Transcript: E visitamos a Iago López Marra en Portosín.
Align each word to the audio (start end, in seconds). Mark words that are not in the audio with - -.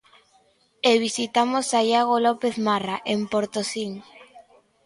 E 0.89 0.91
visitamos 1.05 1.65
a 1.79 1.79
Iago 1.91 2.15
López 2.25 2.55
Marra 2.67 2.97
en 3.13 3.19
Portosín. 3.33 3.91